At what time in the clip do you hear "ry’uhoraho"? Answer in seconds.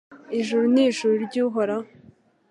1.25-1.87